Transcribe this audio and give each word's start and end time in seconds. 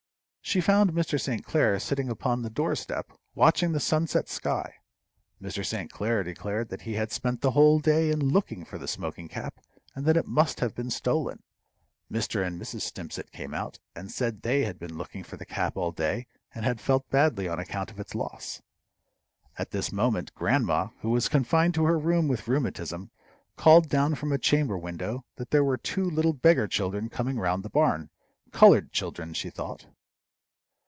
She 0.43 0.59
found 0.59 0.91
Mr. 0.91 1.17
St. 1.21 1.45
Clair 1.45 1.79
sitting 1.79 2.09
upon 2.09 2.41
the 2.41 2.49
door 2.49 2.75
step, 2.75 3.13
watching 3.35 3.71
the 3.71 3.79
sunset 3.79 4.27
sky. 4.27 4.73
Mr. 5.41 5.65
St. 5.65 5.89
Clair 5.89 6.23
declared 6.25 6.67
that 6.67 6.81
he 6.81 6.95
had 6.95 7.09
spent 7.13 7.39
the 7.39 7.51
whole 7.51 7.79
day 7.79 8.09
in 8.11 8.19
looking 8.19 8.65
for 8.65 8.77
the 8.77 8.87
smoking 8.87 9.29
cap, 9.29 9.59
and 9.95 10.05
that 10.05 10.17
it 10.17 10.25
must 10.27 10.59
have 10.59 10.75
been 10.75 10.89
stolen. 10.89 11.41
Mr. 12.11 12.45
and 12.45 12.59
Mrs. 12.59 12.81
Stimpcett 12.81 13.31
came 13.31 13.53
out, 13.53 13.79
and 13.95 14.11
said 14.11 14.41
they 14.41 14.65
had 14.65 14.77
been 14.77 14.97
looking 14.97 15.23
for 15.23 15.37
the 15.37 15.45
cap 15.45 15.77
all 15.77 15.93
day, 15.93 16.27
and 16.53 16.65
had 16.65 16.81
felt 16.81 17.09
badly 17.09 17.47
on 17.47 17.57
account 17.57 17.89
of 17.89 17.97
its 17.99 18.13
loss. 18.13 18.61
At 19.57 19.71
this 19.71 19.93
moment, 19.93 20.35
grandma, 20.35 20.87
who 20.99 21.11
was 21.11 21.29
confined 21.29 21.75
to 21.75 21.85
her 21.85 21.97
room 21.97 22.27
with 22.27 22.49
rheumatism, 22.49 23.09
called 23.55 23.87
down 23.87 24.15
from 24.15 24.33
a 24.33 24.37
chamber 24.37 24.77
window 24.77 25.23
that 25.37 25.51
there 25.51 25.63
were 25.63 25.77
two 25.77 26.03
little 26.03 26.33
beggar 26.33 26.67
children 26.67 27.07
coming 27.07 27.37
round 27.39 27.63
the 27.63 27.69
barn 27.69 28.09
colored 28.51 28.91
children, 28.91 29.33
she 29.33 29.49
thought. 29.49 29.85